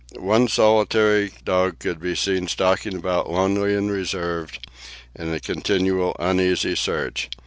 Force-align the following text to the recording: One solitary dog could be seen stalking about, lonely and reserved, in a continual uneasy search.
One 0.17 0.47
solitary 0.47 1.31
dog 1.45 1.77
could 1.77 1.99
be 2.01 2.15
seen 2.15 2.47
stalking 2.47 2.95
about, 2.95 3.29
lonely 3.29 3.75
and 3.75 3.91
reserved, 3.91 4.57
in 5.15 5.31
a 5.31 5.39
continual 5.39 6.15
uneasy 6.17 6.73
search. 6.75 7.29